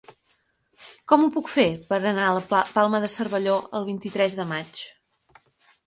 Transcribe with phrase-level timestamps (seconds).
[1.11, 4.87] Com ho puc fer per anar a la Palma de Cervelló el vint-i-tres de maig?